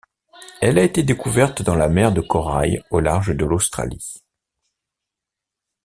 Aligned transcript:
Elle 0.61 0.79
a 0.79 0.83
été 0.83 1.03
découverte 1.03 1.61
dans 1.61 1.75
la 1.75 1.87
mer 1.87 2.11
de 2.11 2.21
Corail 2.21 2.81
au 2.89 3.01
large 3.01 3.35
de 3.37 3.45
l'Australie. 3.45 4.23